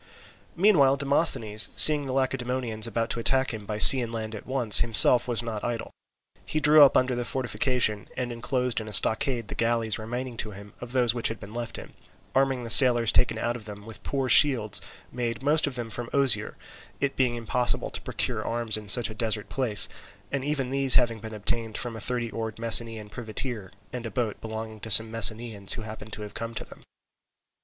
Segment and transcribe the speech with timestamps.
[0.55, 4.79] Meanwhile Demosthenes, seeing the Lacedaemonians about to attack him by sea and land at once,
[4.79, 5.91] himself was not idle.
[6.43, 10.49] He drew up under the fortification and enclosed in a stockade the galleys remaining to
[10.49, 11.93] him of those which had been left him,
[12.33, 16.09] arming the sailors taken out of them with poor shields made most of them of
[16.15, 16.57] osier,
[16.99, 19.87] it being impossible to procure arms in such a desert place,
[20.31, 24.41] and even these having been obtained from a thirty oared Messenian privateer and a boat
[24.41, 26.81] belonging to some Messenians who happened to have come to them.